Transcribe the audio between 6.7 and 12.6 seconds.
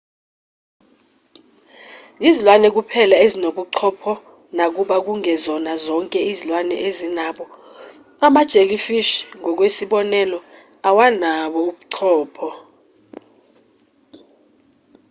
ezinabo; ama-jellyfish ngokwesibonelo awanabo ubuchopho